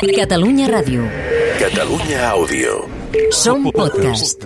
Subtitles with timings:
[0.00, 1.04] Catalunya Ràdio.
[1.60, 2.88] Catalunya Àudio.
[3.28, 4.40] Som podcast.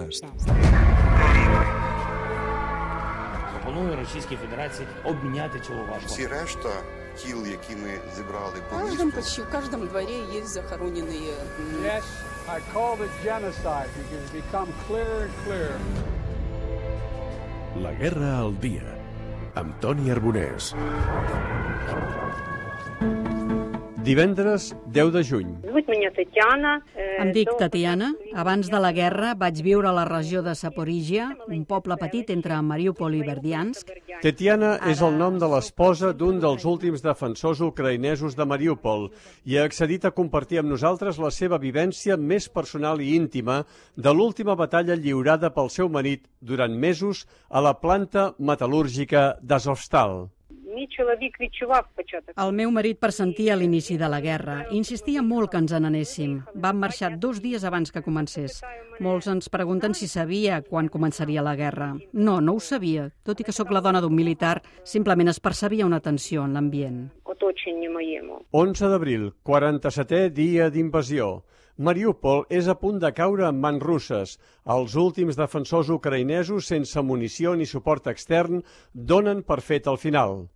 [3.53, 6.07] Пропоную Російській Федерації обміняти цього важко.
[6.07, 6.69] Всі решта
[7.23, 11.31] тіл, які ми зібрали В по каждом, місту, почти в каждом дворе есть захороненные
[11.61, 12.05] м, Yes,
[12.49, 15.79] I called it genocide because it's become clearer and clearer.
[17.85, 18.89] La guerra al dia.
[19.55, 20.65] Amb Toni Arbonès.
[24.06, 25.48] Divendres 10 de juny.
[27.18, 28.12] Em dic Tatiana.
[28.38, 32.60] Abans de la guerra vaig viure a la regió de Saporígia, un poble petit entre
[32.62, 33.90] Mariupol i Verdiansk.
[34.22, 39.10] Tatiana és el nom de l'esposa d'un dels últims defensors ucraïnesos de Mariupol
[39.50, 43.64] i ha accedit a compartir amb nosaltres la seva vivència més personal i íntima
[43.98, 50.28] de l'última batalla lliurada pel seu marit durant mesos a la planta metal·lúrgica d'Azovstal.
[50.75, 52.35] Мій чоловік відчував початок.
[52.37, 54.67] El meu marit pressentia l'inici de la guerra.
[54.71, 56.43] Insistia molt que ens n'anéssim.
[56.55, 58.63] Vam marxar dos dies abans que comencés.
[59.01, 61.89] Molts ens pregunten si sabia quan començaria la guerra.
[62.13, 63.11] No, no ho sabia.
[63.25, 67.11] Tot i que sóc la dona d'un militar, simplement es percebia una tensió en l'ambient.
[67.41, 68.39] оточенні моєму.
[68.53, 71.43] 11 d'abril, 47è dia d'invasió.
[71.79, 74.39] Mariupol és a punt de caure en mans russes.
[74.67, 80.49] Els últims defensors ucraïnesos, sense munició ni suport extern, donen per fet el final.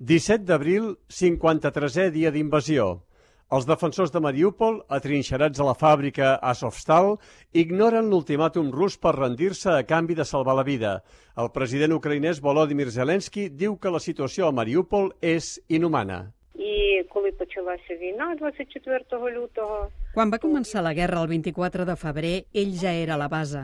[0.00, 3.06] 17 d'abril, 53è dia d'invasió.
[3.46, 7.12] Els defensors de Mariupol, atrinxerats a la fàbrica Azovstal,
[7.54, 10.96] ignoren l'ultimàtum rus per rendir-se a canvi de salvar la vida.
[11.38, 16.32] El president ucraïnès Volodymyr Zelensky diu que la situació a Mariupol és inhumana.
[16.56, 22.36] І коли почалася війна 24 лютого, Quan va començar la guerra el 24 de febrer,
[22.52, 23.62] ell ja era a la base.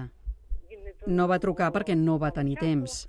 [1.06, 3.08] No va trucar perquè no va tenir temps.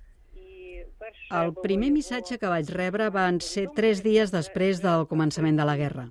[1.28, 5.74] El primer missatge que vaig rebre van ser tres dies després del començament de la
[5.76, 6.06] guerra.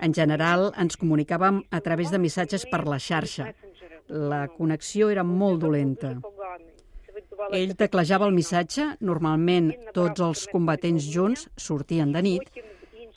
[0.00, 3.50] En general, ens comunicàvem a través de missatges per la xarxa.
[4.08, 6.14] La connexió era molt dolenta.
[7.52, 12.64] Ell teclejava el missatge, normalment tots els combatents junts sortien de nit,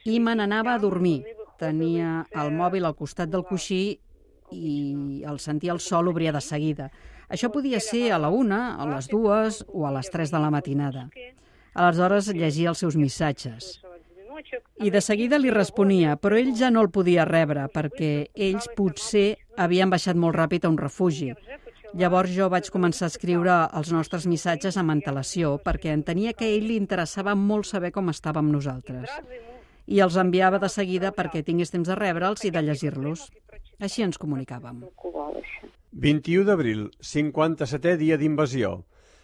[0.03, 1.21] i me n'anava a dormir.
[1.57, 3.97] Tenia el mòbil al costat del coixí
[4.51, 6.91] i el sentia el sol obria de seguida.
[7.27, 10.51] Això podia ser a la una, a les dues o a les tres de la
[10.53, 11.09] matinada.
[11.73, 13.77] Aleshores llegia els seus missatges.
[14.79, 19.27] I de seguida li responia, però ell ja no el podia rebre perquè ells potser
[19.57, 21.31] havien baixat molt ràpid a un refugi.
[21.97, 26.53] Llavors jo vaig començar a escriure els nostres missatges amb antelació perquè entenia que a
[26.57, 29.09] ell li interessava molt saber com estàvem nosaltres.
[29.87, 33.29] I els enviava de seguida perquè tingués temps de rebre'ls i de llegir-los.
[33.79, 34.83] Així ens comunicàvem.
[35.91, 38.83] Vint-i-u d'abril, 57è dia d'invasió.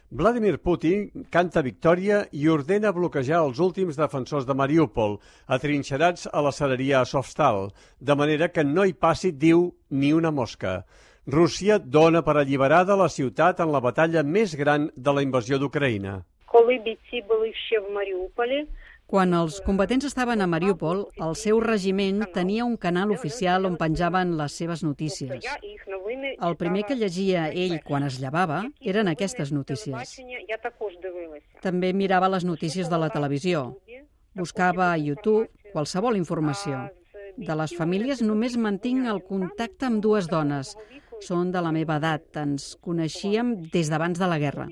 [0.10, 6.54] Vladimir Putin canta victòria i ordena bloquejar els últims defensors de Mariúpol, atrinxerats a la
[6.56, 10.86] cereria Sofstal, de manera que no hi passi, diu, ni una mosca.
[11.28, 16.22] Rússia dona per alliberada la ciutat en la batalla més gran de la invasió d'Ucraïna.
[16.53, 18.67] Коли бійці були ще в Маріуполі,
[19.09, 24.37] Quan els combatents estaven a Mariupol, el seu regiment tenia un canal oficial on penjaven
[24.37, 25.41] les seves notícies.
[25.45, 29.87] я їх новини El primer que llegia ell quan es llevava eren aquestes notícies.
[29.97, 31.47] телебачення я також дивилася.
[31.63, 33.77] També mirava les notícies de la televisió.
[34.35, 36.91] Buscava a YouTube qualsevol informació.
[37.39, 40.77] De les famílies només mantinc el contacte amb dues dones.
[41.21, 42.37] Són de la meva edat.
[42.37, 44.69] Ens coneixíem des d'abans de la guerra.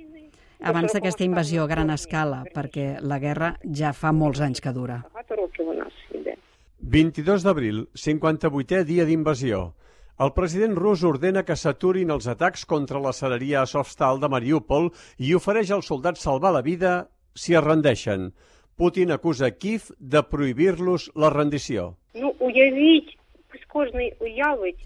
[0.60, 5.03] Abans d'aquesta invasió a gran escala, perquè la guerra ja fa molts anys que dura.
[5.12, 6.37] Багато років у нас йде.
[6.81, 9.75] 22 d'abril, 58è dia d'invasió.
[10.16, 14.88] El president rus ordena que s'aturin els atacs contra la cereria Azovstal de Mariupol
[15.19, 18.31] i ofereix als soldats salvar la vida si es rendeixen.
[18.77, 21.97] Putin acusa Kiev de prohibir-los la rendició.
[22.15, 23.19] Ну, уявіть,
[23.50, 24.81] пусть кожний уявить,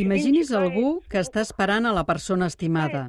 [0.00, 3.06] Imagini's algú que està esperant a la persona estimada,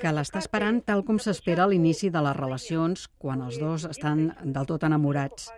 [0.00, 4.30] que l'està esperant tal com s'espera a l'inici de les relacions, quan els dos estan
[4.42, 5.50] del tot enamorats.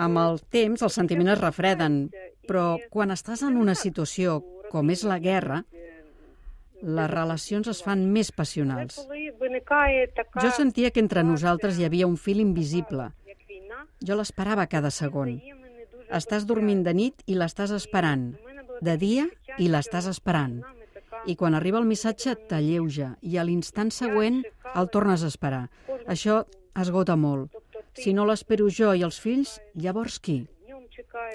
[0.00, 2.06] Amb el temps, els sentiments es refreden,
[2.48, 4.40] però quan estàs en una situació
[4.70, 5.62] com és la guerra,
[6.82, 8.98] les relacions es fan més passionals.
[10.42, 13.10] Jo sentia que entre nosaltres hi havia un fil invisible.
[14.04, 15.38] Jo l'esperava cada segon.
[16.14, 18.30] Estàs dormint de nit i l'estàs esperant,
[18.80, 19.26] de dia
[19.58, 20.60] i l'estàs esperant.
[21.26, 24.42] I quan arriba el missatge t'alleuja i a l'instant següent
[24.74, 25.66] el tornes a esperar.
[26.06, 26.44] Això
[26.76, 27.50] esgota molt.
[27.96, 30.44] Si no l'espero jo i els fills, llavors qui?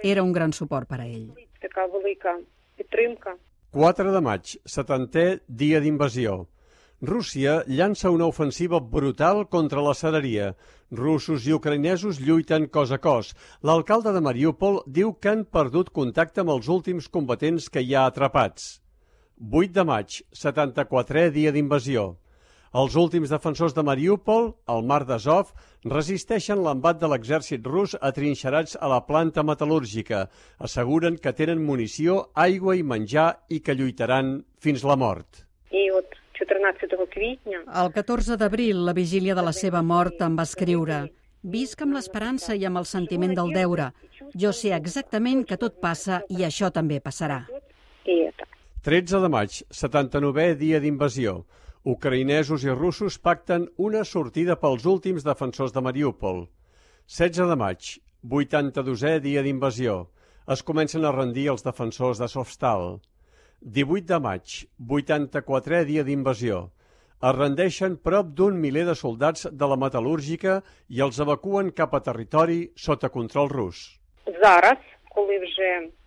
[0.03, 1.31] Era un gran suport per a ell.
[3.71, 6.45] 4 de maig, 70è dia d'invasió.
[7.01, 10.51] Rússia llança una ofensiva brutal contra la cereria.
[10.93, 13.31] Russos i ucraïnesos lluiten cos a cos.
[13.65, 18.05] L'alcalde de Mariúpol diu que han perdut contacte amb els últims combatents que hi ha
[18.05, 18.77] atrapats.
[19.41, 22.05] 8 de maig, 74è dia d'invasió.
[22.77, 28.87] Els últims defensors de Mariúpol, al mar d'Azov, resisteixen l'embat de l'exèrcit rus atrinxerats a
[28.93, 30.27] la planta metal·lúrgica.
[30.61, 35.47] Asseguren que tenen munició, aigua i menjar i que lluitaran fins la mort.
[36.60, 40.42] І от 14 квітня El 14 d'abril, la vigília de la seva mort, em va
[40.42, 41.08] escriure
[41.42, 43.92] Visc amb l'esperança i amb el sentiment del deure.
[44.34, 47.46] Jo sé exactament que tot passa i això també passarà.
[48.04, 48.44] і це.
[48.82, 51.44] 13 de maig, 79è dia d'invasió.
[51.84, 56.48] Ucraïnesos i russos pacten una sortida pels últims defensors de Mariúpol.
[57.06, 60.08] 16 de maig, 82è dia d'invasió.
[60.48, 63.00] Es comencen a rendir els defensors de Sofstal.
[63.60, 66.70] 18 de maig, 84è dia d'invasió.
[67.24, 72.00] Es rendeixen prop d'un miler de soldats de la metal·lúrgica i els evacuen cap a
[72.00, 74.00] territori sota control rus.
[74.42, 74.78] Зараз,
[75.08, 75.99] коли вже частина бійців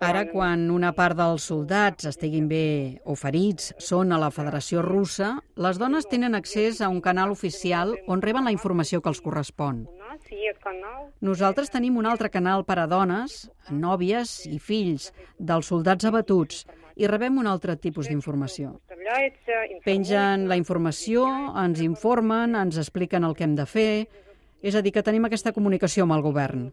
[0.00, 5.34] Ara, quan una part dels soldats estiguin bé o ferits, són a la Federació Russa,
[5.60, 9.84] les dones tenen accés a un canal oficial on reben la informació que els correspon.
[11.20, 16.64] Nosaltres tenim un altre canal per a dones, nòvies i fills dels soldats abatuts
[16.96, 18.78] i rebem un altre tipus d'informació.
[19.84, 21.26] Pengen la informació,
[21.60, 23.92] ens informen, ens expliquen el que hem de fer...
[24.60, 26.66] És a dir, que tenim aquesta comunicació amb el govern.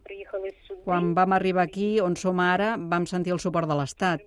[0.88, 4.22] Quan vam arribar aquí, on som ara, vam sentir el suport de l'Estat.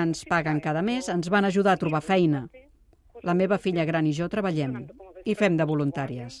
[0.00, 2.44] Ens paguen cada mes, ens van ajudar a trobar feina.
[3.26, 4.76] La meva filla gran i jo treballem
[5.26, 6.36] i fem de voluntàries.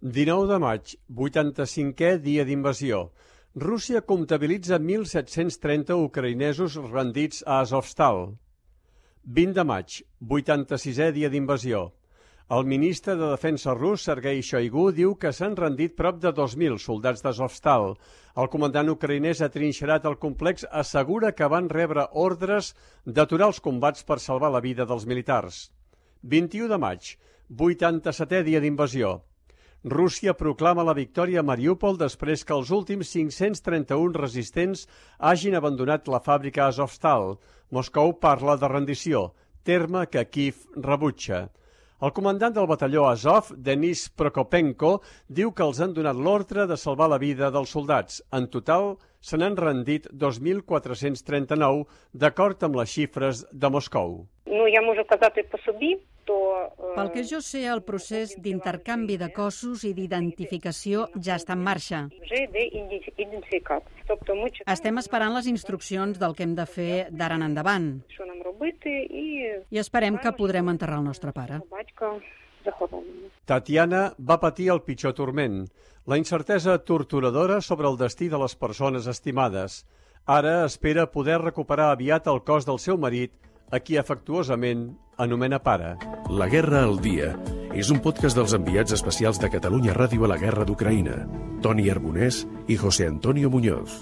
[0.00, 3.12] 19 de maig, 85è dia d'invasió.
[3.54, 8.34] Rússia comptabilitza 1.730 ucraïnesos rendits a Azovstal.
[9.22, 10.02] 20 de maig,
[10.34, 11.92] 86è dia d'invasió.
[12.54, 17.24] El ministre de Defensa rus, Sergei Shoigu, diu que s'han rendit prop de 2.000 soldats
[17.24, 17.96] d'Azovstal.
[18.38, 22.68] El comandant ucraïnès atrinxerat al complex assegura que van rebre ordres
[23.02, 25.58] d'aturar els combats per salvar la vida dels militars.
[26.22, 27.10] 21 de maig,
[27.50, 29.16] 87è dia d'invasió.
[29.82, 34.86] Rússia proclama la victòria a Mariúpol després que els últims 531 resistents
[35.18, 37.40] hagin abandonat la fàbrica Azovstal.
[37.74, 39.32] Moscou parla de rendició,
[39.66, 41.48] terme que Kiev rebutja.
[42.01, 44.95] El comandant del batalló Azov, Denis Prokopenko,
[45.29, 48.23] diu que els han donat l'ordre de salvar la vida dels soldats.
[48.33, 51.85] En total, se n'han rendit 2.439,
[52.23, 54.25] d'acord amb les xifres de Moscou.
[54.49, 59.18] Ну, я можу казати по собі, то е, pel que jo sé, el procés d'intercanvi
[59.20, 62.06] de cossos i d'identificació ja està en marxa.
[64.74, 67.90] Estem esperant les instruccions del que hem de fer d'ara en endavant.
[69.70, 71.60] I esperem que podrem enterrar el nostre pare.
[73.46, 75.66] Tatiana va patir el pitjor torment,
[76.06, 79.84] la incertesa torturadora sobre el destí de les persones estimades.
[80.26, 83.34] Ara espera poder recuperar aviat el cos del seu marit
[83.70, 85.96] a qui afectuosament anomena pare.
[86.30, 87.32] La guerra al dia
[87.76, 91.24] és un podcast dels enviats especials de Catalunya Ràdio a la guerra d'Ucraïna,
[91.62, 94.00] Toni Arbonès i José Antonio Muñoz.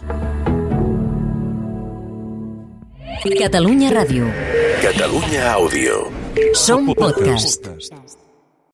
[3.24, 4.28] Catalunya Ràdio.
[4.82, 6.04] Catalunya Àudio.
[6.52, 7.64] Som podcast.
[7.64, 8.23] podcast.